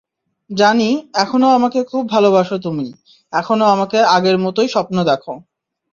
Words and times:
জানি, 0.49 0.89
এখনো 1.15 1.47
আমাকে 1.49 1.79
খুব 1.83 2.03
ভালোবাসো 2.09 2.55
তুমি, 2.57 2.87
এখনো 3.33 3.65
আমাকে 3.65 3.97
আগের 4.07 4.37
মতোই 4.37 4.67
স্বপ্ন 4.67 4.97
দেখো। 5.03 5.33